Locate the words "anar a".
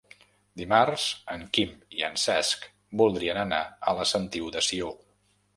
3.45-3.97